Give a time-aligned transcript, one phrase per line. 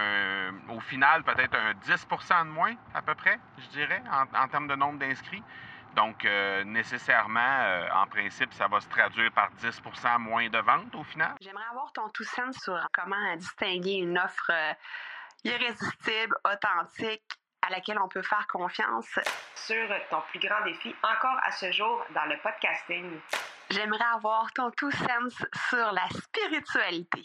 [0.00, 4.68] un, au final peut-être un 10 de moins à peu près, je dirais, en, termes
[4.68, 5.42] de nombre d'inscrits.
[5.96, 9.82] Donc, euh, nécessairement, euh, en principe, ça va se traduire par 10
[10.20, 11.34] moins de ventes au final.
[11.40, 14.72] J'aimerais avoir ton tout sens sur comment distinguer une offre euh,
[15.44, 17.24] irrésistible, authentique,
[17.62, 19.18] à laquelle on peut faire confiance.
[19.54, 23.18] Sur ton plus grand défi encore à ce jour dans le podcasting.
[23.70, 27.24] J'aimerais avoir ton tout sens sur la spiritualité.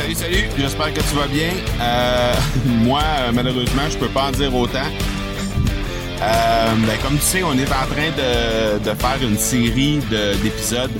[0.00, 1.50] Salut, salut, j'espère que tu vas bien.
[1.78, 4.78] Euh, moi, euh, malheureusement, je peux pas en dire autant.
[6.22, 9.98] Euh, ben, comme tu sais, on est en train de, faire une série
[10.42, 10.90] d'épisodes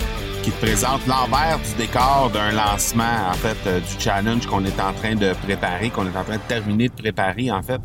[0.43, 4.93] qui te présente l'envers du décor d'un lancement, en fait, du challenge qu'on est en
[4.93, 7.81] train de préparer, qu'on est en train de terminer de préparer, en fait.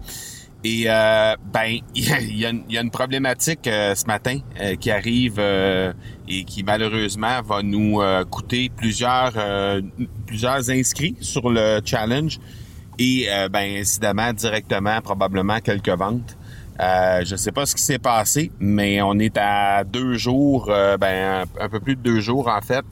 [0.67, 6.43] Et euh, ben, il y, a, une problématique euh, ce matin euh, qui arrive et
[6.43, 9.33] qui malheureusement va nous coûter plusieurs
[10.25, 12.39] plusieurs inscrits sur le challenge
[12.97, 16.35] et ben incidemment directement probablement quelques ventes.
[16.79, 20.65] je ne sais pas ce qui s'est passé, mais on est à deux jours,
[20.99, 22.85] ben un peu plus de deux jours en fait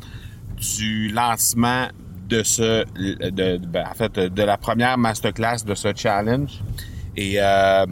[0.78, 1.88] du lancement
[2.30, 2.86] de ce,
[3.32, 6.62] de, ben, en fait, de la première masterclass de ce challenge.
[7.16, 7.86] Et euh,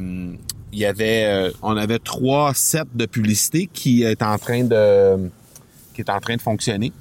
[0.72, 5.30] il y avait, euh, on avait trois sets de publicité qui est en train de,
[5.94, 6.92] qui est en train de fonctionner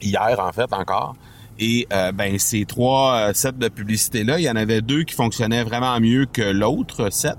[0.00, 1.16] hier en fait encore.
[1.58, 5.14] Et euh, ben ces trois sets de publicité là, il y en avait deux qui
[5.14, 7.38] fonctionnaient vraiment mieux que l'autre set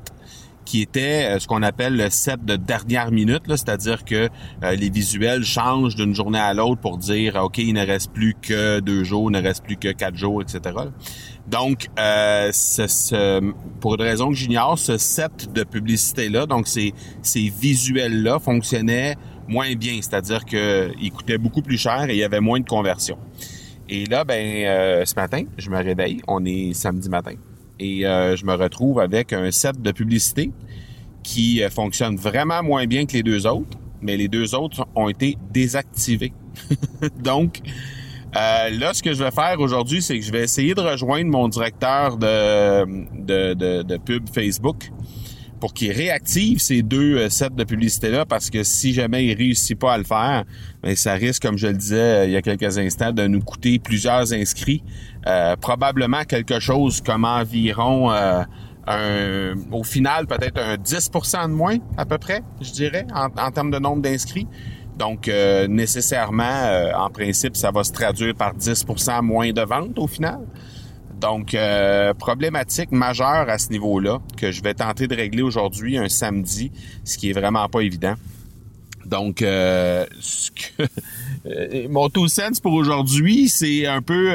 [0.66, 4.30] qui était ce qu'on appelle le set de dernière minute, c'est-à-dire que
[4.62, 8.80] les visuels changent d'une journée à l'autre pour dire OK, il ne reste plus que
[8.80, 10.76] deux jours, il ne reste plus que quatre jours, etc.
[11.48, 17.50] Donc, euh, ce, pour une raison que j'ignore, ce set de publicité-là, donc ces, ces
[17.50, 19.16] visuels-là fonctionnaient
[19.48, 23.18] moins bien, c'est-à-dire qu'ils coûtaient beaucoup plus cher et il y avait moins de conversion.
[23.88, 27.34] Et là, ben, euh, ce matin, je me réveille, on est samedi matin,
[27.80, 30.52] et euh, je me retrouve avec un set de publicité
[31.24, 35.38] qui fonctionne vraiment moins bien que les deux autres, mais les deux autres ont été
[35.52, 36.34] désactivés.
[37.20, 37.62] donc,
[38.36, 41.32] euh, là, ce que je vais faire aujourd'hui, c'est que je vais essayer de rejoindre
[41.32, 44.92] mon directeur de, de, de, pub Facebook
[45.66, 49.80] pour qu'il réactive ces deux euh, sets de publicité-là, parce que si jamais il réussit
[49.80, 50.44] pas à le faire,
[50.84, 53.42] ben, ça risque, comme je le disais euh, il y a quelques instants, de nous
[53.42, 54.84] coûter plusieurs inscrits.
[55.62, 62.20] probablement quelque chose comme environ un, au final peut-être un 10% de moins à peu
[62.20, 64.48] près, je dirais, en, termes de nombre d'inscrits.
[65.00, 69.98] Donc, euh, nécessairement, euh, en principe, ça va se traduire par 10% moins de ventes
[69.98, 70.42] au final.
[71.20, 76.10] Donc, euh, problématique majeure à ce niveau-là que je vais tenter de régler aujourd'hui, un
[76.10, 76.72] samedi,
[77.04, 78.16] ce qui est vraiment pas évident.
[79.06, 84.34] Donc, ce que, mon tout sens pour aujourd'hui, c'est un peu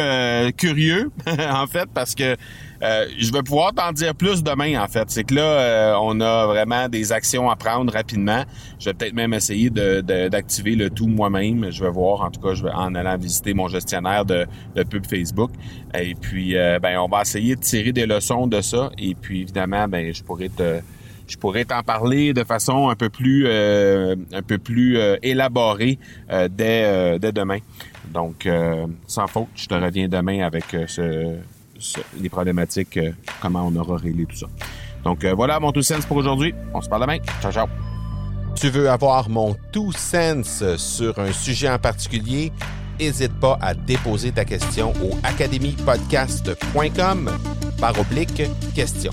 [0.57, 2.37] curieux, en fait, parce que
[2.83, 5.11] euh, je vais pouvoir t'en dire plus demain, en fait.
[5.11, 8.45] C'est que là, euh, on a vraiment des actions à prendre rapidement.
[8.79, 11.71] Je vais peut-être même essayer d'activer le tout moi-même.
[11.71, 14.47] Je vais voir, en tout cas, je vais en allant visiter mon gestionnaire de,
[14.89, 15.51] pub Facebook.
[15.95, 18.91] Et puis, euh, ben, on va essayer de tirer des leçons de ça.
[18.99, 20.81] Et puis, évidemment, ben, je pourrais te
[21.31, 25.99] je pourrais t'en parler de façon un peu plus un peu plus élaborée
[26.51, 27.59] dès, dès demain.
[28.13, 28.49] Donc,
[29.07, 30.75] sans faute, je te reviens demain avec
[32.21, 34.47] les problématiques, euh, comment on aura réglé tout ça.
[35.05, 36.55] Donc euh, voilà mon tout sense pour aujourd'hui.
[36.75, 37.19] On se parle demain.
[37.41, 37.67] Ciao, ciao.
[38.55, 42.53] Tu veux avoir mon tout sense sur un sujet en particulier?
[42.99, 47.31] N'hésite pas à déposer ta question au academypodcast.com
[47.81, 48.43] par oblique
[48.75, 49.13] question.